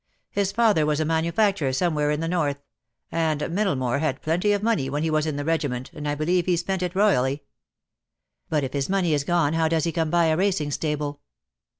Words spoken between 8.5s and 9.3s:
if his money is